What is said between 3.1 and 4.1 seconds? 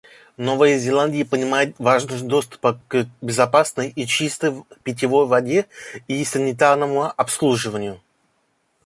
безопасной и